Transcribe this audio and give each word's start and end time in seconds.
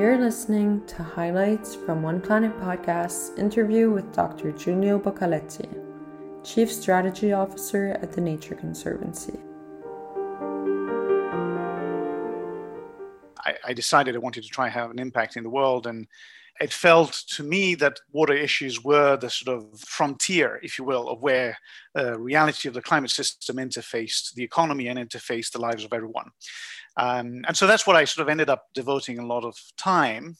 You're 0.00 0.16
listening 0.16 0.82
to 0.86 1.02
highlights 1.02 1.74
from 1.74 2.02
One 2.02 2.22
Planet 2.22 2.58
Podcast's 2.58 3.38
interview 3.38 3.90
with 3.90 4.14
Dr. 4.14 4.50
Giulio 4.50 4.98
Boccaletti, 4.98 5.68
Chief 6.42 6.72
Strategy 6.72 7.34
Officer 7.34 7.98
at 8.00 8.10
the 8.10 8.22
Nature 8.22 8.54
Conservancy. 8.54 9.38
I, 13.70 13.74
decided 13.74 14.14
I 14.14 14.18
wanted 14.18 14.42
to 14.42 14.48
try 14.48 14.66
and 14.66 14.74
have 14.74 14.90
an 14.90 14.98
impact 14.98 15.36
in 15.36 15.42
the 15.42 15.50
world 15.50 15.86
and 15.86 16.06
it 16.60 16.72
felt 16.72 17.12
to 17.28 17.42
me 17.42 17.74
that 17.76 17.98
water 18.12 18.34
issues 18.34 18.84
were 18.84 19.16
the 19.16 19.30
sort 19.30 19.56
of 19.56 19.80
frontier, 19.80 20.60
if 20.62 20.78
you 20.78 20.84
will, 20.84 21.08
of 21.08 21.22
where 21.22 21.56
the 21.94 22.12
uh, 22.12 22.18
reality 22.18 22.68
of 22.68 22.74
the 22.74 22.82
climate 22.82 23.10
system 23.10 23.56
interfaced 23.56 24.34
the 24.34 24.44
economy 24.44 24.88
and 24.88 24.98
interfaced 24.98 25.52
the 25.52 25.60
lives 25.60 25.84
of 25.84 25.92
everyone. 25.94 26.30
Um, 26.98 27.44
and 27.46 27.56
so 27.56 27.66
that's 27.66 27.86
what 27.86 27.96
I 27.96 28.04
sort 28.04 28.26
of 28.26 28.30
ended 28.30 28.50
up 28.50 28.66
devoting 28.74 29.18
a 29.18 29.26
lot 29.26 29.44
of 29.44 29.56
time. 29.78 30.36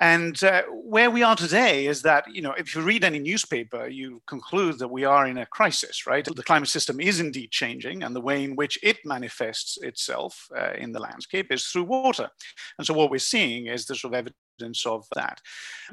And 0.00 0.42
uh, 0.42 0.62
where 0.72 1.10
we 1.10 1.22
are 1.22 1.36
today 1.36 1.86
is 1.86 2.00
that, 2.02 2.24
you 2.32 2.40
know, 2.40 2.52
if 2.52 2.74
you 2.74 2.80
read 2.80 3.04
any 3.04 3.18
newspaper, 3.18 3.86
you 3.86 4.22
conclude 4.26 4.78
that 4.78 4.88
we 4.88 5.04
are 5.04 5.26
in 5.26 5.36
a 5.36 5.46
crisis, 5.46 6.06
right? 6.06 6.24
The 6.24 6.42
climate 6.42 6.70
system 6.70 7.00
is 7.00 7.20
indeed 7.20 7.50
changing, 7.50 8.02
and 8.02 8.16
the 8.16 8.20
way 8.20 8.42
in 8.42 8.56
which 8.56 8.78
it 8.82 8.96
manifests 9.04 9.76
itself 9.82 10.48
uh, 10.56 10.72
in 10.72 10.92
the 10.92 11.00
landscape 11.00 11.52
is 11.52 11.66
through 11.66 11.84
water. 11.84 12.30
And 12.78 12.86
so 12.86 12.94
what 12.94 13.10
we're 13.10 13.18
seeing 13.18 13.66
is 13.66 13.84
the 13.84 13.94
sort 13.94 14.14
of 14.14 14.18
evidence 14.58 14.86
of 14.86 15.06
that. 15.14 15.38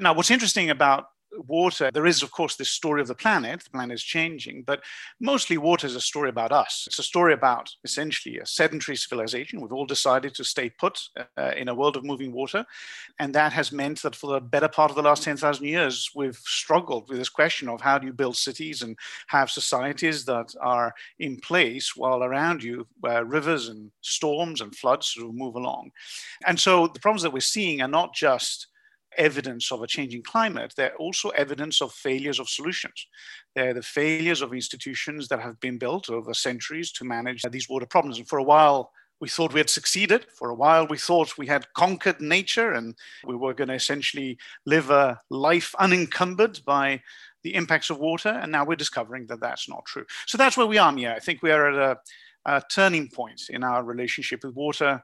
Now, 0.00 0.14
what's 0.14 0.30
interesting 0.30 0.70
about 0.70 1.04
water, 1.36 1.90
there 1.92 2.06
is, 2.06 2.22
of 2.22 2.30
course, 2.30 2.56
this 2.56 2.70
story 2.70 3.00
of 3.00 3.08
the 3.08 3.14
planet. 3.14 3.64
The 3.64 3.70
planet 3.70 3.94
is 3.94 4.02
changing, 4.02 4.62
but 4.62 4.82
mostly 5.20 5.58
water 5.58 5.86
is 5.86 5.94
a 5.94 6.00
story 6.00 6.28
about 6.28 6.52
us. 6.52 6.84
It's 6.86 6.98
a 6.98 7.02
story 7.02 7.32
about 7.32 7.70
essentially 7.84 8.38
a 8.38 8.46
sedentary 8.46 8.96
civilization. 8.96 9.60
We've 9.60 9.72
all 9.72 9.86
decided 9.86 10.34
to 10.34 10.44
stay 10.44 10.70
put 10.70 11.00
uh, 11.36 11.52
in 11.56 11.68
a 11.68 11.74
world 11.74 11.96
of 11.96 12.04
moving 12.04 12.32
water. 12.32 12.64
And 13.18 13.34
that 13.34 13.52
has 13.52 13.72
meant 13.72 14.02
that 14.02 14.16
for 14.16 14.32
the 14.32 14.40
better 14.40 14.68
part 14.68 14.90
of 14.90 14.96
the 14.96 15.02
last 15.02 15.22
10,000 15.22 15.64
years, 15.64 16.10
we've 16.14 16.36
struggled 16.36 17.08
with 17.08 17.18
this 17.18 17.28
question 17.28 17.68
of 17.68 17.80
how 17.80 17.98
do 17.98 18.06
you 18.06 18.12
build 18.12 18.36
cities 18.36 18.82
and 18.82 18.96
have 19.28 19.50
societies 19.50 20.24
that 20.24 20.54
are 20.60 20.94
in 21.18 21.38
place 21.38 21.96
while 21.96 22.22
around 22.22 22.62
you, 22.62 22.86
uh, 23.06 23.24
rivers 23.24 23.68
and 23.68 23.90
storms 24.00 24.60
and 24.60 24.74
floods 24.74 25.08
sort 25.08 25.28
of 25.28 25.34
move 25.34 25.54
along. 25.54 25.90
And 26.46 26.58
so 26.58 26.86
the 26.86 27.00
problems 27.00 27.22
that 27.22 27.32
we're 27.32 27.40
seeing 27.40 27.80
are 27.82 27.88
not 27.88 28.14
just 28.14 28.68
evidence 29.18 29.70
of 29.70 29.82
a 29.82 29.86
changing 29.86 30.22
climate, 30.22 30.72
they're 30.76 30.96
also 30.96 31.30
evidence 31.30 31.82
of 31.82 31.92
failures 31.92 32.38
of 32.38 32.48
solutions. 32.48 33.06
They're 33.54 33.74
the 33.74 33.82
failures 33.82 34.40
of 34.40 34.54
institutions 34.54 35.28
that 35.28 35.40
have 35.40 35.60
been 35.60 35.78
built 35.78 36.08
over 36.08 36.32
centuries 36.32 36.92
to 36.92 37.04
manage 37.04 37.42
these 37.50 37.68
water 37.68 37.86
problems. 37.86 38.18
And 38.18 38.28
for 38.28 38.38
a 38.38 38.44
while, 38.44 38.92
we 39.20 39.28
thought 39.28 39.52
we 39.52 39.60
had 39.60 39.70
succeeded. 39.70 40.26
For 40.32 40.50
a 40.50 40.54
while, 40.54 40.86
we 40.86 40.98
thought 40.98 41.38
we 41.38 41.46
had 41.46 41.72
conquered 41.74 42.20
nature 42.20 42.72
and 42.72 42.94
we 43.26 43.34
were 43.34 43.54
going 43.54 43.68
to 43.68 43.74
essentially 43.74 44.38
live 44.64 44.90
a 44.90 45.20
life 45.28 45.74
unencumbered 45.78 46.60
by 46.64 47.02
the 47.42 47.54
impacts 47.54 47.90
of 47.90 47.98
water. 47.98 48.28
And 48.28 48.52
now 48.52 48.64
we're 48.64 48.76
discovering 48.76 49.26
that 49.26 49.40
that's 49.40 49.68
not 49.68 49.84
true. 49.86 50.04
So 50.26 50.38
that's 50.38 50.56
where 50.56 50.66
we 50.66 50.78
are, 50.78 50.92
Mia. 50.92 51.14
I 51.14 51.18
think 51.18 51.42
we 51.42 51.50
are 51.50 51.68
at 51.68 51.98
a, 52.46 52.52
a 52.52 52.62
turning 52.70 53.08
point 53.08 53.42
in 53.50 53.64
our 53.64 53.82
relationship 53.82 54.44
with 54.44 54.54
water 54.54 55.02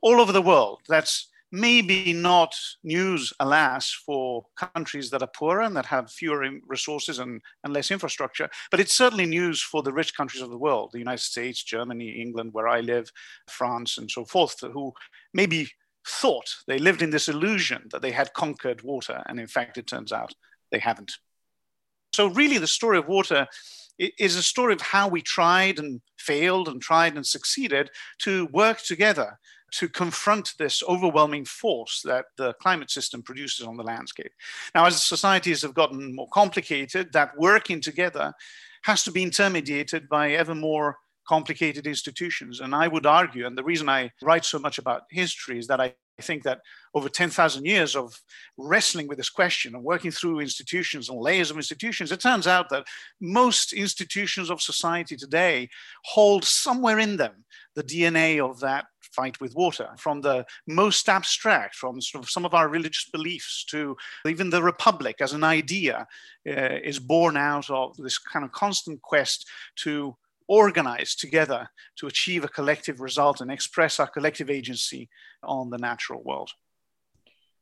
all 0.00 0.20
over 0.20 0.32
the 0.32 0.42
world. 0.42 0.80
That's 0.88 1.28
maybe 1.52 2.14
not 2.14 2.56
news, 2.82 3.32
alas, 3.38 3.92
for 4.06 4.46
countries 4.56 5.10
that 5.10 5.22
are 5.22 5.30
poorer 5.36 5.60
and 5.60 5.76
that 5.76 5.86
have 5.86 6.10
fewer 6.10 6.48
resources 6.66 7.18
and, 7.18 7.42
and 7.62 7.74
less 7.74 7.90
infrastructure, 7.90 8.48
but 8.70 8.80
it's 8.80 8.96
certainly 8.96 9.26
news 9.26 9.60
for 9.60 9.82
the 9.82 9.92
rich 9.92 10.16
countries 10.16 10.42
of 10.42 10.50
the 10.50 10.58
world, 10.58 10.90
the 10.92 10.98
United 10.98 11.22
States, 11.22 11.62
Germany, 11.62 12.08
England, 12.08 12.54
where 12.54 12.68
I 12.68 12.80
live, 12.80 13.12
France, 13.48 13.98
and 13.98 14.10
so 14.10 14.24
forth, 14.24 14.58
who 14.60 14.92
maybe 15.34 15.68
thought 16.08 16.56
they 16.66 16.78
lived 16.78 17.02
in 17.02 17.10
this 17.10 17.28
illusion 17.28 17.86
that 17.92 18.00
they 18.00 18.12
had 18.12 18.32
conquered 18.32 18.82
water, 18.82 19.22
and 19.26 19.38
in 19.38 19.46
fact, 19.46 19.76
it 19.76 19.86
turns 19.86 20.10
out 20.10 20.34
they 20.70 20.78
haven't. 20.78 21.12
So, 22.14 22.28
really, 22.28 22.58
the 22.58 22.66
story 22.66 22.98
of 22.98 23.08
water 23.08 23.46
is 23.98 24.36
a 24.36 24.42
story 24.42 24.72
of 24.72 24.80
how 24.80 25.08
we 25.08 25.20
tried 25.22 25.78
and 25.78 26.00
failed 26.18 26.68
and 26.68 26.80
tried 26.80 27.14
and 27.14 27.26
succeeded 27.26 27.90
to 28.20 28.46
work 28.46 28.82
together 28.82 29.38
to 29.72 29.88
confront 29.88 30.52
this 30.58 30.82
overwhelming 30.88 31.44
force 31.44 32.02
that 32.04 32.26
the 32.36 32.52
climate 32.54 32.90
system 32.90 33.22
produces 33.22 33.66
on 33.66 33.76
the 33.76 33.82
landscape. 33.82 34.32
Now, 34.74 34.86
as 34.86 35.02
societies 35.02 35.62
have 35.62 35.74
gotten 35.74 36.14
more 36.14 36.28
complicated, 36.32 37.12
that 37.12 37.36
working 37.36 37.80
together 37.80 38.32
has 38.84 39.02
to 39.04 39.12
be 39.12 39.24
intermediated 39.24 40.08
by 40.08 40.32
ever 40.32 40.54
more 40.54 40.96
complicated 41.26 41.86
institutions. 41.86 42.60
And 42.60 42.74
I 42.74 42.88
would 42.88 43.06
argue, 43.06 43.46
and 43.46 43.56
the 43.56 43.64
reason 43.64 43.88
I 43.88 44.10
write 44.22 44.44
so 44.44 44.58
much 44.58 44.78
about 44.78 45.02
history 45.10 45.58
is 45.58 45.66
that 45.68 45.80
I 45.80 45.94
think 46.22 46.44
that 46.44 46.60
over 46.94 47.08
10,000 47.08 47.66
years 47.66 47.94
of 47.94 48.18
wrestling 48.56 49.08
with 49.08 49.18
this 49.18 49.28
question 49.28 49.74
and 49.74 49.84
working 49.84 50.10
through 50.10 50.40
institutions 50.40 51.10
and 51.10 51.20
layers 51.20 51.50
of 51.50 51.58
institutions, 51.58 52.10
it 52.10 52.20
turns 52.20 52.46
out 52.46 52.70
that 52.70 52.86
most 53.20 53.74
institutions 53.74 54.50
of 54.50 54.62
society 54.62 55.16
today 55.16 55.68
hold 56.04 56.44
somewhere 56.44 56.98
in 56.98 57.18
them 57.18 57.44
the 57.74 57.82
DNA 57.82 58.42
of 58.42 58.60
that 58.60 58.86
fight 59.00 59.40
with 59.40 59.54
water, 59.54 59.90
from 59.98 60.20
the 60.20 60.44
most 60.66 61.08
abstract, 61.08 61.74
from 61.74 62.00
sort 62.00 62.24
of 62.24 62.30
some 62.30 62.44
of 62.44 62.54
our 62.54 62.68
religious 62.68 63.08
beliefs 63.12 63.64
to 63.66 63.96
even 64.26 64.50
the 64.50 64.62
republic 64.62 65.16
as 65.20 65.32
an 65.32 65.44
idea 65.44 66.06
uh, 66.46 66.78
is 66.82 66.98
born 66.98 67.36
out 67.36 67.68
of 67.70 67.96
this 67.96 68.18
kind 68.18 68.44
of 68.44 68.52
constant 68.52 69.00
quest 69.02 69.48
to 69.76 70.16
organize 70.48 71.14
together 71.14 71.68
to 71.96 72.06
achieve 72.06 72.44
a 72.44 72.48
collective 72.48 73.00
result 73.00 73.40
and 73.40 73.50
express 73.50 74.00
our 74.00 74.08
collective 74.08 74.50
agency 74.50 75.08
on 75.42 75.70
the 75.70 75.78
natural 75.78 76.22
world. 76.22 76.50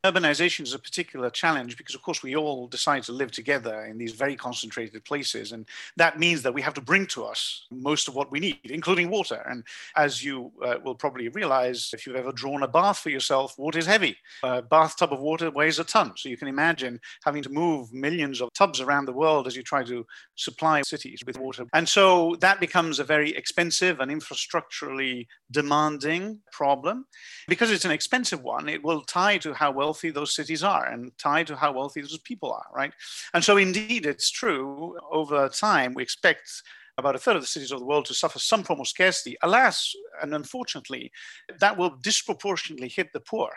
Urbanization 0.02 0.62
is 0.62 0.72
a 0.72 0.78
particular 0.78 1.28
challenge 1.28 1.76
because, 1.76 1.94
of 1.94 2.00
course, 2.00 2.22
we 2.22 2.34
all 2.34 2.66
decide 2.66 3.02
to 3.02 3.12
live 3.12 3.30
together 3.30 3.84
in 3.84 3.98
these 3.98 4.12
very 4.12 4.34
concentrated 4.34 5.04
places. 5.04 5.52
And 5.52 5.68
that 5.98 6.18
means 6.18 6.40
that 6.42 6.54
we 6.54 6.62
have 6.62 6.72
to 6.74 6.80
bring 6.80 7.04
to 7.08 7.24
us 7.24 7.66
most 7.70 8.08
of 8.08 8.14
what 8.14 8.30
we 8.30 8.40
need, 8.40 8.58
including 8.64 9.10
water. 9.10 9.44
And 9.46 9.62
as 9.96 10.24
you 10.24 10.52
uh, 10.64 10.76
will 10.82 10.94
probably 10.94 11.28
realize, 11.28 11.90
if 11.92 12.06
you've 12.06 12.16
ever 12.16 12.32
drawn 12.32 12.62
a 12.62 12.68
bath 12.68 13.00
for 13.00 13.10
yourself, 13.10 13.58
water 13.58 13.78
is 13.78 13.84
heavy. 13.84 14.16
A 14.42 14.62
bathtub 14.62 15.12
of 15.12 15.20
water 15.20 15.50
weighs 15.50 15.78
a 15.78 15.84
ton. 15.84 16.12
So 16.16 16.30
you 16.30 16.38
can 16.38 16.48
imagine 16.48 16.98
having 17.22 17.42
to 17.42 17.50
move 17.50 17.92
millions 17.92 18.40
of 18.40 18.48
tubs 18.54 18.80
around 18.80 19.04
the 19.04 19.12
world 19.12 19.46
as 19.46 19.54
you 19.54 19.62
try 19.62 19.84
to 19.84 20.06
supply 20.34 20.80
cities 20.80 21.22
with 21.26 21.38
water. 21.38 21.66
And 21.74 21.86
so 21.86 22.36
that 22.40 22.58
becomes 22.58 23.00
a 23.00 23.04
very 23.04 23.36
expensive 23.36 24.00
and 24.00 24.10
infrastructurally 24.10 25.26
demanding 25.50 26.40
problem. 26.52 27.04
Because 27.48 27.70
it's 27.70 27.84
an 27.84 27.90
expensive 27.90 28.42
one, 28.42 28.66
it 28.66 28.82
will 28.82 29.02
tie 29.02 29.36
to 29.38 29.52
how 29.52 29.70
well 29.70 29.89
wealthy 29.90 30.10
those 30.10 30.32
cities 30.32 30.62
are 30.62 30.86
and 30.86 31.10
tied 31.18 31.48
to 31.48 31.56
how 31.56 31.72
wealthy 31.72 32.00
those 32.00 32.16
people 32.18 32.52
are, 32.52 32.68
right? 32.72 32.92
And 33.34 33.42
so, 33.42 33.56
indeed, 33.56 34.06
it's 34.06 34.30
true. 34.30 34.96
Over 35.10 35.48
time, 35.48 35.94
we 35.94 36.02
expect 36.04 36.62
about 36.96 37.16
a 37.16 37.18
third 37.18 37.36
of 37.36 37.42
the 37.42 37.54
cities 37.54 37.72
of 37.72 37.80
the 37.80 37.90
world 37.90 38.04
to 38.06 38.14
suffer 38.14 38.38
some 38.38 38.62
form 38.62 38.80
of 38.80 38.86
scarcity. 38.86 39.36
Alas, 39.42 39.76
and 40.22 40.32
unfortunately, 40.32 41.10
that 41.58 41.76
will 41.76 41.96
disproportionately 42.02 42.88
hit 42.88 43.08
the 43.12 43.20
poor. 43.32 43.50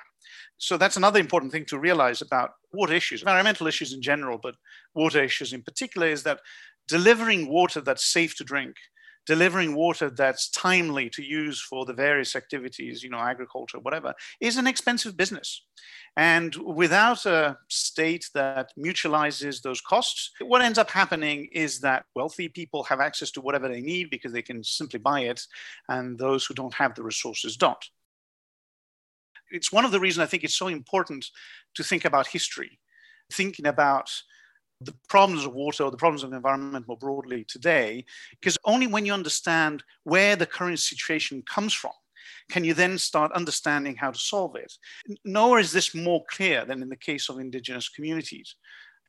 So 0.57 0.77
that's 0.77 0.97
another 0.97 1.19
important 1.19 1.51
thing 1.51 1.65
to 1.65 1.77
realize 1.77 2.21
about 2.21 2.51
water 2.71 2.95
issues, 2.95 3.21
environmental 3.21 3.67
issues 3.67 3.93
in 3.93 4.01
general, 4.01 4.39
but 4.41 4.55
water 4.95 5.21
issues 5.23 5.53
in 5.53 5.61
particular, 5.61 6.07
is 6.07 6.23
that 6.23 6.39
delivering 6.87 7.47
water 7.47 7.79
that's 7.81 8.05
safe 8.17 8.35
to 8.37 8.43
drink 8.43 8.73
delivering 9.25 9.75
water 9.75 10.09
that's 10.09 10.49
timely 10.49 11.09
to 11.09 11.23
use 11.23 11.61
for 11.61 11.85
the 11.85 11.93
various 11.93 12.35
activities, 12.35 13.03
you 13.03 13.09
know, 13.09 13.19
agriculture, 13.19 13.79
whatever, 13.79 14.13
is 14.39 14.57
an 14.57 14.67
expensive 14.67 15.15
business. 15.15 15.65
And 16.17 16.53
without 16.55 17.25
a 17.25 17.57
state 17.69 18.29
that 18.33 18.71
mutualizes 18.77 19.61
those 19.61 19.81
costs, 19.81 20.31
what 20.41 20.61
ends 20.61 20.77
up 20.77 20.89
happening 20.89 21.49
is 21.51 21.79
that 21.79 22.05
wealthy 22.15 22.49
people 22.49 22.83
have 22.83 22.99
access 22.99 23.31
to 23.31 23.41
whatever 23.41 23.67
they 23.67 23.81
need 23.81 24.09
because 24.09 24.33
they 24.33 24.41
can 24.41 24.63
simply 24.63 24.99
buy 24.99 25.21
it, 25.21 25.41
and 25.89 26.19
those 26.19 26.45
who 26.45 26.53
don't 26.53 26.73
have 26.73 26.95
the 26.95 27.03
resources 27.03 27.57
don't. 27.57 27.85
It's 29.51 29.71
one 29.71 29.85
of 29.85 29.91
the 29.91 29.99
reasons 29.99 30.23
I 30.23 30.27
think 30.27 30.43
it's 30.43 30.57
so 30.57 30.67
important 30.67 31.25
to 31.75 31.83
think 31.83 32.05
about 32.05 32.27
history, 32.27 32.79
thinking 33.31 33.67
about 33.67 34.09
the 34.85 34.95
problems 35.09 35.45
of 35.45 35.53
water 35.53 35.83
or 35.83 35.91
the 35.91 35.97
problems 35.97 36.23
of 36.23 36.29
the 36.29 36.35
environment 36.35 36.87
more 36.87 36.97
broadly 36.97 37.43
today, 37.45 38.05
because 38.31 38.57
only 38.65 38.87
when 38.87 39.05
you 39.05 39.13
understand 39.13 39.83
where 40.03 40.35
the 40.35 40.45
current 40.45 40.79
situation 40.79 41.43
comes 41.43 41.73
from 41.73 41.91
can 42.49 42.63
you 42.63 42.73
then 42.73 42.97
start 42.97 43.31
understanding 43.33 43.95
how 43.95 44.11
to 44.11 44.19
solve 44.19 44.55
it. 44.55 44.73
Nowhere 45.23 45.59
is 45.59 45.71
this 45.71 45.95
more 45.95 46.23
clear 46.29 46.65
than 46.65 46.81
in 46.81 46.89
the 46.89 46.95
case 46.95 47.29
of 47.29 47.39
indigenous 47.39 47.89
communities, 47.89 48.55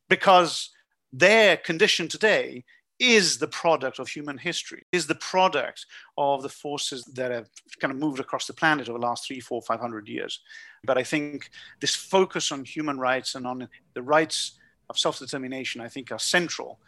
because 0.09 0.69
their 1.11 1.57
condition 1.57 2.07
today 2.07 2.63
is 2.97 3.37
the 3.37 3.47
product 3.47 3.99
of 3.99 4.07
human 4.07 4.37
history, 4.37 4.83
is 4.93 5.05
the 5.05 5.15
product 5.15 5.85
of 6.17 6.43
the 6.43 6.49
forces 6.49 7.03
that 7.15 7.31
have 7.31 7.49
kind 7.81 7.91
of 7.91 7.99
moved 7.99 8.19
across 8.19 8.47
the 8.47 8.53
planet 8.53 8.87
over 8.87 8.97
the 8.97 9.05
last 9.05 9.27
three, 9.27 9.41
four, 9.41 9.61
five 9.61 9.81
hundred 9.81 10.07
years. 10.07 10.39
But 10.85 10.97
I 10.97 11.03
think 11.03 11.49
this 11.81 11.95
focus 11.95 12.51
on 12.53 12.63
human 12.63 12.97
rights 12.97 13.35
and 13.35 13.45
on 13.45 13.67
the 13.93 14.01
rights 14.01 14.59
of 14.89 14.97
self-determination, 14.97 15.81
I 15.81 15.87
think, 15.87 16.11
are 16.11 16.19
central 16.19 16.79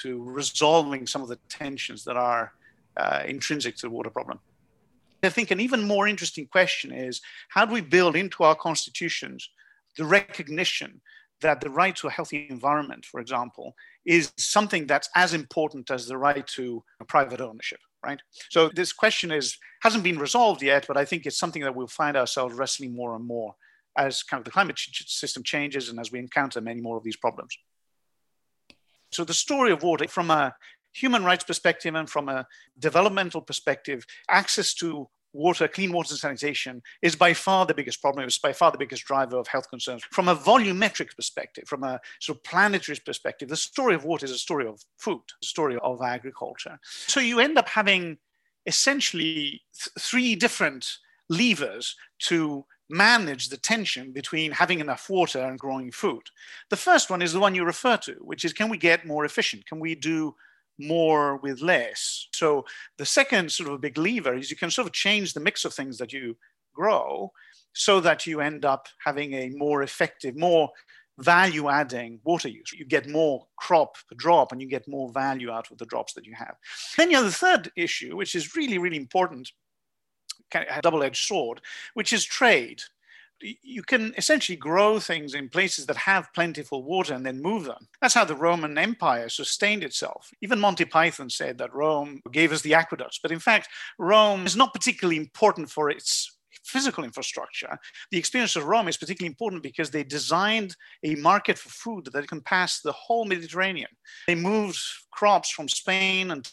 to 0.00 0.22
resolving 0.22 1.06
some 1.06 1.22
of 1.22 1.28
the 1.28 1.38
tensions 1.48 2.04
that 2.04 2.16
are 2.16 2.52
uh, 2.96 3.22
intrinsic 3.26 3.76
to 3.76 3.82
the 3.82 3.90
water 3.90 4.10
problem. 4.10 4.40
I 5.22 5.28
think 5.28 5.50
an 5.50 5.60
even 5.60 5.86
more 5.86 6.06
interesting 6.06 6.46
question 6.46 6.92
is 6.92 7.20
how 7.48 7.64
do 7.64 7.72
we 7.72 7.80
build 7.80 8.16
into 8.16 8.44
our 8.44 8.54
constitutions 8.54 9.50
the 9.96 10.04
recognition 10.04 11.00
that 11.40 11.60
the 11.60 11.70
right 11.70 11.94
to 11.96 12.06
a 12.06 12.10
healthy 12.10 12.46
environment, 12.48 13.04
for 13.04 13.20
example, 13.20 13.74
is 14.04 14.32
something 14.38 14.86
that's 14.86 15.08
as 15.14 15.34
important 15.34 15.90
as 15.90 16.06
the 16.06 16.16
right 16.16 16.46
to 16.46 16.82
private 17.08 17.40
ownership, 17.40 17.80
right? 18.04 18.20
So 18.50 18.68
this 18.68 18.92
question 18.92 19.30
is 19.30 19.58
hasn't 19.82 20.04
been 20.04 20.18
resolved 20.18 20.62
yet, 20.62 20.86
but 20.86 20.96
I 20.96 21.04
think 21.04 21.26
it's 21.26 21.38
something 21.38 21.62
that 21.62 21.74
we'll 21.74 21.88
find 21.88 22.16
ourselves 22.16 22.54
wrestling 22.54 22.94
more 22.94 23.14
and 23.14 23.24
more 23.24 23.54
as 23.96 24.22
kind 24.22 24.40
of 24.40 24.44
the 24.44 24.50
climate 24.50 24.78
system 24.78 25.42
changes 25.42 25.88
and 25.88 25.98
as 25.98 26.12
we 26.12 26.18
encounter 26.18 26.60
many 26.60 26.80
more 26.80 26.96
of 26.96 27.04
these 27.04 27.16
problems. 27.16 27.56
So 29.12 29.24
the 29.24 29.34
story 29.34 29.72
of 29.72 29.82
water 29.82 30.08
from 30.08 30.30
a 30.30 30.54
human 30.92 31.24
rights 31.24 31.44
perspective 31.44 31.94
and 31.94 32.08
from 32.08 32.28
a 32.28 32.46
developmental 32.78 33.40
perspective, 33.40 34.04
access 34.28 34.74
to 34.74 35.08
water, 35.32 35.68
clean 35.68 35.92
water 35.92 36.12
and 36.12 36.18
sanitation 36.18 36.82
is 37.02 37.14
by 37.14 37.34
far 37.34 37.66
the 37.66 37.74
biggest 37.74 38.00
problem. 38.00 38.24
It's 38.24 38.38
by 38.38 38.52
far 38.52 38.72
the 38.72 38.78
biggest 38.78 39.04
driver 39.04 39.36
of 39.36 39.46
health 39.46 39.68
concerns. 39.68 40.02
From 40.10 40.28
a 40.28 40.34
volumetric 40.34 41.14
perspective, 41.14 41.64
from 41.66 41.84
a 41.84 42.00
sort 42.20 42.38
of 42.38 42.44
planetary 42.44 42.98
perspective, 43.04 43.48
the 43.48 43.56
story 43.56 43.94
of 43.94 44.04
water 44.04 44.24
is 44.24 44.32
a 44.32 44.38
story 44.38 44.66
of 44.66 44.82
food, 44.96 45.20
a 45.42 45.46
story 45.46 45.76
of 45.82 46.00
agriculture. 46.02 46.78
So 46.82 47.20
you 47.20 47.40
end 47.40 47.58
up 47.58 47.68
having 47.68 48.18
essentially 48.64 49.62
th- 49.78 49.92
three 50.00 50.34
different 50.34 50.86
levers 51.28 51.96
to 52.18 52.64
manage 52.88 53.48
the 53.48 53.56
tension 53.56 54.12
between 54.12 54.52
having 54.52 54.80
enough 54.80 55.10
water 55.10 55.40
and 55.40 55.58
growing 55.58 55.90
food. 55.90 56.22
The 56.70 56.76
first 56.76 57.10
one 57.10 57.22
is 57.22 57.32
the 57.32 57.40
one 57.40 57.54
you 57.54 57.64
refer 57.64 57.96
to, 57.98 58.12
which 58.20 58.44
is 58.44 58.52
can 58.52 58.68
we 58.68 58.78
get 58.78 59.06
more 59.06 59.24
efficient? 59.24 59.66
Can 59.66 59.80
we 59.80 59.94
do 59.94 60.34
more 60.78 61.38
with 61.38 61.60
less? 61.60 62.28
So 62.32 62.64
the 62.98 63.06
second 63.06 63.50
sort 63.50 63.68
of 63.68 63.74
a 63.74 63.78
big 63.78 63.98
lever 63.98 64.34
is 64.34 64.50
you 64.50 64.56
can 64.56 64.70
sort 64.70 64.86
of 64.86 64.92
change 64.92 65.32
the 65.32 65.40
mix 65.40 65.64
of 65.64 65.74
things 65.74 65.98
that 65.98 66.12
you 66.12 66.36
grow 66.74 67.32
so 67.72 68.00
that 68.00 68.26
you 68.26 68.40
end 68.40 68.64
up 68.64 68.86
having 69.04 69.34
a 69.34 69.50
more 69.50 69.82
effective, 69.82 70.36
more 70.36 70.70
value 71.18 71.68
adding 71.68 72.20
water 72.24 72.48
use. 72.48 72.72
You 72.72 72.84
get 72.84 73.08
more 73.08 73.46
crop 73.56 73.96
per 74.08 74.14
drop 74.16 74.52
and 74.52 74.60
you 74.60 74.68
get 74.68 74.86
more 74.86 75.10
value 75.12 75.50
out 75.50 75.70
of 75.70 75.78
the 75.78 75.86
drops 75.86 76.12
that 76.14 76.26
you 76.26 76.34
have. 76.34 76.56
Then 76.96 77.10
you 77.10 77.16
have 77.16 77.26
the 77.26 77.32
third 77.32 77.70
issue, 77.76 78.16
which 78.16 78.34
is 78.34 78.54
really, 78.54 78.78
really 78.78 78.96
important, 78.96 79.50
a 80.54 80.82
double 80.82 81.02
edged 81.02 81.24
sword, 81.24 81.60
which 81.94 82.12
is 82.12 82.24
trade 82.24 82.82
you 83.40 83.82
can 83.82 84.14
essentially 84.16 84.56
grow 84.56 84.98
things 84.98 85.34
in 85.34 85.48
places 85.48 85.86
that 85.86 85.96
have 85.96 86.32
plentiful 86.32 86.82
water 86.82 87.14
and 87.14 87.24
then 87.24 87.42
move 87.42 87.64
them. 87.64 87.88
That's 88.00 88.14
how 88.14 88.24
the 88.24 88.34
Roman 88.34 88.78
Empire 88.78 89.28
sustained 89.28 89.84
itself. 89.84 90.30
Even 90.40 90.58
Monty 90.58 90.84
Python 90.84 91.28
said 91.28 91.58
that 91.58 91.74
Rome 91.74 92.22
gave 92.32 92.52
us 92.52 92.62
the 92.62 92.74
aqueducts, 92.74 93.20
but 93.22 93.32
in 93.32 93.38
fact, 93.38 93.68
Rome 93.98 94.46
is 94.46 94.56
not 94.56 94.72
particularly 94.72 95.18
important 95.18 95.70
for 95.70 95.90
its 95.90 96.32
physical 96.64 97.04
infrastructure. 97.04 97.78
The 98.10 98.18
experience 98.18 98.56
of 98.56 98.64
Rome 98.64 98.88
is 98.88 98.96
particularly 98.96 99.30
important 99.30 99.62
because 99.62 99.90
they 99.90 100.02
designed 100.02 100.74
a 101.04 101.14
market 101.16 101.58
for 101.58 101.68
food 101.68 102.08
that 102.12 102.28
can 102.28 102.40
pass 102.40 102.80
the 102.80 102.92
whole 102.92 103.24
Mediterranean. 103.24 103.90
They 104.26 104.34
moved 104.34 104.80
crops 105.10 105.50
from 105.50 105.68
Spain 105.68 106.30
and 106.30 106.50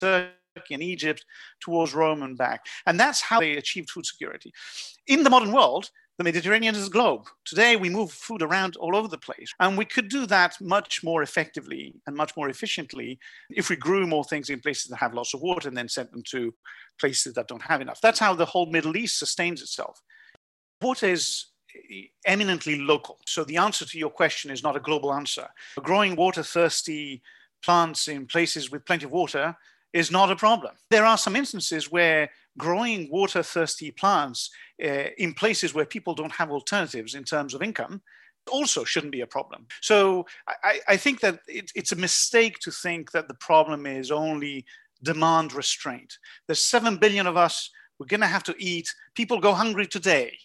Turkey 0.00 0.30
and 0.70 0.82
Egypt 0.82 1.24
towards 1.60 1.94
Rome 1.94 2.22
and 2.22 2.36
back. 2.36 2.66
And 2.86 2.98
that's 2.98 3.20
how 3.20 3.40
they 3.40 3.56
achieved 3.56 3.90
food 3.90 4.06
security. 4.06 4.52
In 5.06 5.22
the 5.22 5.30
modern 5.30 5.52
world, 5.52 5.90
the 6.18 6.24
Mediterranean 6.24 6.74
is 6.74 6.86
a 6.86 6.90
globe. 6.90 7.26
Today, 7.44 7.76
we 7.76 7.90
move 7.90 8.10
food 8.10 8.40
around 8.40 8.76
all 8.76 8.96
over 8.96 9.06
the 9.06 9.18
place. 9.18 9.52
And 9.60 9.76
we 9.76 9.84
could 9.84 10.08
do 10.08 10.24
that 10.26 10.56
much 10.62 11.04
more 11.04 11.22
effectively 11.22 11.94
and 12.06 12.16
much 12.16 12.34
more 12.36 12.48
efficiently 12.48 13.18
if 13.50 13.68
we 13.68 13.76
grew 13.76 14.06
more 14.06 14.24
things 14.24 14.48
in 14.48 14.60
places 14.60 14.86
that 14.90 14.96
have 14.96 15.12
lots 15.12 15.34
of 15.34 15.42
water 15.42 15.68
and 15.68 15.76
then 15.76 15.88
sent 15.88 16.10
them 16.12 16.22
to 16.30 16.54
places 16.98 17.34
that 17.34 17.48
don't 17.48 17.62
have 17.62 17.82
enough. 17.82 18.00
That's 18.00 18.18
how 18.18 18.34
the 18.34 18.46
whole 18.46 18.66
Middle 18.66 18.96
East 18.96 19.18
sustains 19.18 19.60
itself. 19.60 20.00
Water 20.80 21.06
is 21.06 21.46
eminently 22.24 22.80
local. 22.80 23.18
So 23.26 23.44
the 23.44 23.58
answer 23.58 23.84
to 23.84 23.98
your 23.98 24.08
question 24.08 24.50
is 24.50 24.62
not 24.62 24.76
a 24.76 24.80
global 24.80 25.12
answer. 25.12 25.48
Growing 25.80 26.16
water 26.16 26.42
thirsty 26.42 27.22
plants 27.62 28.08
in 28.08 28.26
places 28.26 28.70
with 28.70 28.86
plenty 28.86 29.04
of 29.04 29.12
water 29.12 29.54
is 29.96 30.10
not 30.10 30.30
a 30.30 30.36
problem. 30.36 30.74
There 30.90 31.06
are 31.06 31.16
some 31.16 31.34
instances 31.34 31.90
where 31.90 32.28
growing 32.58 33.08
water 33.10 33.42
thirsty 33.42 33.90
plants 33.90 34.50
uh, 34.84 35.08
in 35.16 35.32
places 35.32 35.72
where 35.72 35.86
people 35.86 36.14
don't 36.14 36.32
have 36.32 36.50
alternatives 36.50 37.14
in 37.14 37.24
terms 37.24 37.54
of 37.54 37.62
income 37.62 38.02
also 38.52 38.84
shouldn't 38.84 39.12
be 39.12 39.22
a 39.22 39.26
problem. 39.26 39.66
So 39.80 40.26
I, 40.46 40.80
I 40.86 40.96
think 40.98 41.20
that 41.20 41.40
it, 41.48 41.72
it's 41.74 41.92
a 41.92 41.96
mistake 41.96 42.58
to 42.60 42.70
think 42.70 43.10
that 43.12 43.26
the 43.26 43.34
problem 43.34 43.86
is 43.86 44.10
only 44.10 44.66
demand 45.02 45.54
restraint. 45.54 46.18
There's 46.46 46.62
7 46.62 46.98
billion 46.98 47.26
of 47.26 47.36
us. 47.38 47.70
We're 47.98 48.06
going 48.06 48.20
to 48.20 48.26
have 48.26 48.44
to 48.44 48.54
eat. 48.58 48.94
People 49.14 49.40
go 49.40 49.54
hungry 49.54 49.86
today. 49.86 50.36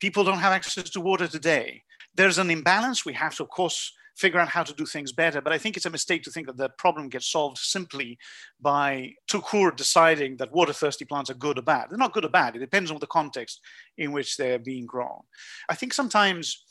People 0.00 0.22
don't 0.22 0.38
have 0.38 0.52
access 0.52 0.90
to 0.90 1.00
water 1.00 1.26
today. 1.26 1.82
There's 2.14 2.38
an 2.38 2.50
imbalance. 2.50 3.06
We 3.06 3.14
have 3.14 3.34
to, 3.36 3.44
of 3.44 3.48
course, 3.48 3.92
figure 4.18 4.40
out 4.40 4.48
how 4.48 4.64
to 4.64 4.74
do 4.74 4.84
things 4.84 5.12
better. 5.12 5.40
But 5.40 5.52
I 5.52 5.58
think 5.58 5.76
it's 5.76 5.86
a 5.86 5.90
mistake 5.90 6.24
to 6.24 6.30
think 6.30 6.48
that 6.48 6.56
the 6.56 6.70
problem 6.70 7.08
gets 7.08 7.30
solved 7.30 7.58
simply 7.58 8.18
by 8.60 9.12
court 9.30 9.76
deciding 9.76 10.36
that 10.38 10.52
water 10.52 10.72
thirsty 10.72 11.04
plants 11.04 11.30
are 11.30 11.34
good 11.34 11.58
or 11.58 11.62
bad. 11.62 11.86
They're 11.88 11.98
not 11.98 12.12
good 12.12 12.24
or 12.24 12.28
bad. 12.28 12.56
It 12.56 12.58
depends 12.58 12.90
on 12.90 12.98
the 12.98 13.06
context 13.06 13.60
in 13.96 14.10
which 14.10 14.36
they're 14.36 14.58
being 14.58 14.86
grown. 14.86 15.20
I 15.68 15.76
think 15.76 15.94
sometimes 15.94 16.64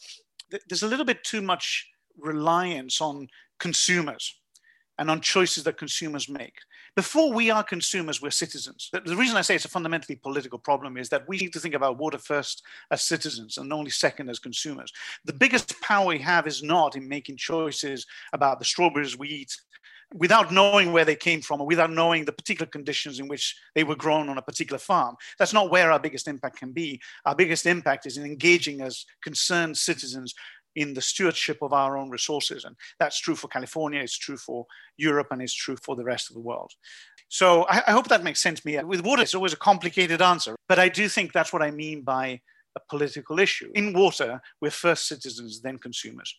there's 0.68 0.84
a 0.84 0.88
little 0.88 1.06
bit 1.06 1.24
too 1.24 1.42
much 1.42 1.88
reliance 2.18 3.00
on 3.00 3.28
consumers 3.60 4.38
and 5.00 5.10
on 5.10 5.22
choices 5.22 5.64
that 5.64 5.78
consumers 5.78 6.28
make. 6.28 6.56
Before 6.98 7.32
we 7.32 7.52
are 7.52 7.64
consumers, 7.64 8.24
we're 8.24 8.32
citizens. 8.32 8.90
The 8.92 9.16
reason 9.16 9.38
I 9.38 9.42
say 9.42 9.54
it's 9.54 9.66
a 9.66 9.70
fundamentally 9.70 10.16
political 10.16 10.58
problem 10.58 10.98
is 10.98 11.10
that 11.10 11.30
we 11.30 11.38
need 11.38 11.54
to 11.54 11.60
think 11.60 11.76
about 11.76 12.00
water 12.00 12.18
first 12.18 12.64
as 12.90 13.04
citizens 13.04 13.60
and 13.60 13.72
only 13.72 13.92
second 13.92 14.32
as 14.32 14.40
consumers. 14.40 14.92
The 15.24 15.34
biggest 15.34 15.80
power 15.80 16.08
we 16.08 16.18
have 16.18 16.48
is 16.48 16.64
not 16.64 16.96
in 16.96 17.08
making 17.08 17.38
choices 17.38 18.08
about 18.34 18.58
the 18.58 18.66
strawberries 18.66 19.16
we 19.16 19.28
eat 19.28 19.56
without 20.16 20.52
knowing 20.52 20.92
where 20.92 21.06
they 21.06 21.16
came 21.16 21.42
from 21.42 21.62
or 21.62 21.68
without 21.68 21.92
knowing 21.92 22.26
the 22.26 22.32
particular 22.32 22.68
conditions 22.68 23.20
in 23.20 23.28
which 23.28 23.56
they 23.76 23.84
were 23.84 23.96
grown 23.96 24.28
on 24.28 24.40
a 24.40 24.42
particular 24.42 24.80
farm. 24.80 25.16
That's 25.38 25.54
not 25.54 25.70
where 25.70 25.92
our 25.92 26.00
biggest 26.00 26.28
impact 26.28 26.58
can 26.58 26.72
be. 26.72 27.00
Our 27.26 27.36
biggest 27.36 27.68
impact 27.68 28.08
is 28.08 28.18
in 28.18 28.26
engaging 28.26 28.82
as 28.82 29.06
concerned 29.22 29.78
citizens 29.78 30.34
in 30.78 30.94
the 30.94 31.02
stewardship 31.02 31.58
of 31.62 31.74
our 31.74 31.98
own 31.98 32.10
resources. 32.12 32.64
And 32.64 32.76
that's 33.00 33.20
true 33.20 33.36
for 33.36 33.48
California, 33.48 34.00
it's 34.00 34.18
true 34.18 34.38
for 34.38 34.68
Europe, 34.96 35.28
and 35.32 35.42
it's 35.42 35.54
true 35.54 35.76
for 35.84 35.96
the 35.96 36.04
rest 36.04 36.30
of 36.30 36.36
the 36.36 36.42
world. 36.42 36.72
So 37.30 37.64
I, 37.64 37.82
I 37.88 37.92
hope 37.92 38.08
that 38.08 38.24
makes 38.24 38.40
sense 38.40 38.64
me. 38.64 38.78
With 38.84 39.04
water, 39.04 39.24
it's 39.24 39.36
always 39.36 39.54
a 39.54 39.58
complicated 39.58 40.22
answer, 40.22 40.56
but 40.70 40.78
I 40.78 40.88
do 40.88 41.10
think 41.10 41.34
that's 41.34 41.52
what 41.52 41.64
I 41.64 41.72
mean 41.72 42.04
by 42.04 42.42
a 42.76 42.80
political 42.90 43.40
issue. 43.40 43.72
In 43.74 43.92
water, 43.92 44.40
we're 44.62 44.72
first 44.72 45.08
citizens, 45.08 45.62
then 45.62 45.80
consumers. 45.80 46.34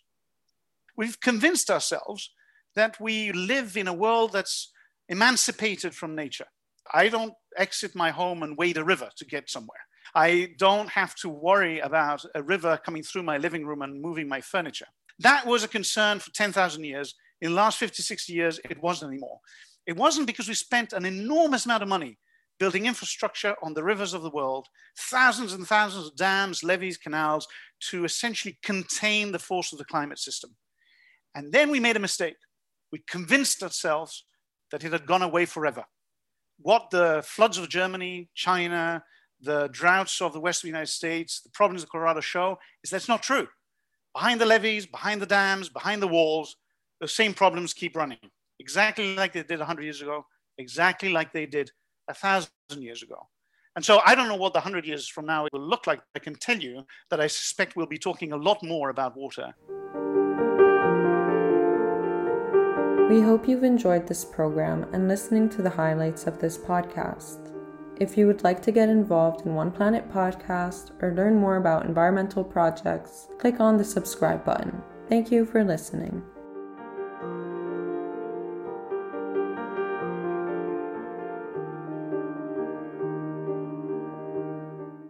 We've 0.97 1.21
convinced 1.21 1.69
ourselves 1.69 2.31
that 2.77 3.01
we 3.01 3.33
live 3.33 3.77
in 3.77 3.89
a 3.89 3.93
world 3.93 4.33
that's 4.33 4.71
emancipated 5.09 5.95
from 5.95 6.15
nature. 6.15 6.47
I 6.95 7.09
don't 7.09 7.35
exit 7.57 7.97
my 7.97 8.11
home 8.11 8.45
and 8.45 8.57
wade 8.57 8.79
a 8.79 8.85
river 8.85 9.11
to 9.17 9.25
get 9.25 9.51
somewhere. 9.51 9.81
I 10.15 10.55
don't 10.59 10.89
have 10.91 11.15
to 11.17 11.29
worry 11.29 11.81
about 11.81 12.25
a 12.35 12.43
river 12.43 12.79
coming 12.85 13.03
through 13.03 13.23
my 13.23 13.39
living 13.39 13.65
room 13.67 13.83
and 13.83 14.01
moving 14.01 14.29
my 14.29 14.41
furniture. 14.41 14.87
That 15.19 15.47
was 15.47 15.65
a 15.65 15.69
concern 15.69 16.19
for 16.21 16.31
10,000 16.33 16.85
years. 16.85 17.15
In 17.41 17.51
the 17.51 17.57
last 17.57 17.79
50, 17.79 18.03
60 18.03 18.33
years, 18.33 18.61
it 18.69 18.83
wasn't 18.83 19.13
anymore. 19.13 19.39
It 19.87 19.97
wasn't 19.97 20.27
because 20.27 20.49
we 20.49 20.55
spent 20.55 20.93
an 20.93 21.05
enormous 21.05 21.65
amount 21.65 21.83
of 21.83 21.89
money 21.89 22.19
building 22.59 22.87
infrastructure 22.87 23.55
on 23.63 23.75
the 23.75 23.85
rivers 23.85 24.15
of 24.15 24.23
the 24.23 24.31
world, 24.31 24.67
thousands 25.11 25.53
and 25.53 25.67
thousands 25.67 26.09
of 26.09 26.17
dams, 26.17 26.65
levees, 26.65 26.97
canals 26.97 27.47
to 27.81 28.05
essentially 28.05 28.59
contain 28.63 29.33
the 29.33 29.39
force 29.39 29.73
of 29.73 29.79
the 29.79 29.85
climate 29.85 30.19
system. 30.19 30.57
And 31.35 31.53
then 31.53 31.71
we 31.71 31.81
made 31.81 31.97
a 31.97 32.01
mistake. 32.01 32.37
We 32.91 33.03
convinced 33.09 33.63
ourselves 33.63 34.25
that 34.73 34.85
it 34.85 34.93
had 34.93 35.07
gone 35.07 35.23
away 35.23 35.47
forever. 35.47 35.85
What 36.59 36.91
the 36.91 37.23
floods 37.25 37.59
of 37.59 37.69
Germany, 37.69 38.29
China, 38.35 39.05
the 39.41 39.69
droughts 39.69 40.21
of 40.21 40.33
the 40.33 40.41
west 40.41 40.61
of 40.61 40.63
the 40.63 40.69
United 40.69 40.91
States, 40.91 41.41
the 41.41 41.51
problems 41.51 41.83
of 41.83 41.91
Colorado 41.91 42.21
show 42.21 42.59
is 42.83 42.91
that's 42.91 43.09
not 43.09 43.23
true. 43.23 43.49
Behind 44.15 44.41
the 44.41 44.47
levees, 44.47 44.87
behind 44.87 45.23
the 45.23 45.27
dams, 45.27 45.69
behind 45.69 46.03
the 46.03 46.09
walls, 46.09 46.57
the 47.01 47.09
same 47.09 47.35
problems 47.35 47.73
keep 47.73 47.97
running, 47.97 48.19
exactly 48.59 49.15
like 49.15 49.33
they 49.33 49.43
did 49.43 49.59
100 49.59 49.83
years 49.83 50.03
ago, 50.03 50.27
exactly 50.59 51.11
like 51.11 51.33
they 51.33 51.47
did 51.47 51.71
a 52.09 52.15
thousand 52.15 52.51
years 52.79 53.03
ago. 53.03 53.29
And 53.77 53.85
so 53.85 54.01
I 54.05 54.17
don't 54.17 54.27
know 54.27 54.35
what 54.35 54.55
the 54.55 54.59
100 54.59 54.85
years 54.87 55.07
from 55.07 55.27
now 55.27 55.47
it 55.47 55.53
will 55.53 55.61
look 55.61 55.87
like. 55.87 56.01
I 56.17 56.19
can 56.19 56.35
tell 56.35 56.59
you 56.59 56.85
that 57.11 57.21
I 57.21 57.29
suspect 57.29 57.77
we'll 57.77 57.87
be 57.87 57.99
talking 57.99 58.33
a 58.33 58.37
lot 58.37 58.61
more 58.63 58.91
about 58.91 59.17
water. 59.17 59.55
We 63.09 63.21
hope 63.21 63.49
you've 63.49 63.65
enjoyed 63.65 64.07
this 64.07 64.25
program 64.25 64.85
and 64.93 65.07
listening 65.07 65.49
to 65.51 65.63
the 65.63 65.71
highlights 65.71 66.27
of 66.27 66.41
this 66.41 66.59
podcast. 66.59 67.58
If 68.01 68.17
you 68.17 68.29
would 68.29 68.45
like 68.45 68.63
to 68.63 68.71
get 68.71 68.89
involved 68.89 69.45
in 69.45 69.57
One 69.57 69.73
Planet 69.73 70.09
podcast 70.13 70.93
or 71.03 71.15
learn 71.15 71.37
more 71.37 71.57
about 71.57 71.85
environmental 71.85 72.45
projects, 72.45 73.27
click 73.39 73.59
on 73.59 73.77
the 73.77 73.85
subscribe 73.85 74.45
button. 74.45 74.81
Thank 75.09 75.33
you 75.33 75.45
for 75.45 75.65
listening. 75.65 76.23